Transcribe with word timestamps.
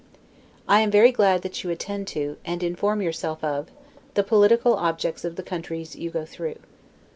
I 0.67 0.81
am 0.81 0.89
very 0.89 1.11
glad 1.11 1.43
that 1.43 1.63
you 1.63 1.69
attend 1.69 2.07
to, 2.07 2.37
and 2.43 2.63
inform 2.63 3.03
yourself 3.03 3.43
of, 3.43 3.69
the 4.15 4.23
political 4.23 4.73
objects 4.75 5.23
of 5.23 5.35
the 5.35 5.43
country 5.43 5.85
you 5.93 6.09
go 6.09 6.25
through. 6.25 6.57